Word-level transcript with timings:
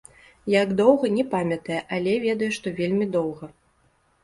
Як 0.53 0.71
доўга, 0.79 1.11
не 1.17 1.25
памятае, 1.35 1.79
але 1.99 2.17
ведае, 2.25 2.51
што 2.59 2.67
вельмі 2.83 3.11
доўга. 3.19 3.45